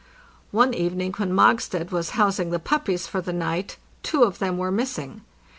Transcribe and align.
One 0.49 0.73
evening, 0.73 1.11
when 1.17 1.31
Mogstad 1.31 1.91
was 1.91 2.17
housing 2.17 2.49
the 2.49 2.57
puppies 2.57 3.05
for 3.05 3.21
the 3.21 3.31
night, 3.31 3.77
two 4.01 4.23
of 4.23 4.39
them 4.39 4.57
were 4.57 4.71
missing. 4.71 5.21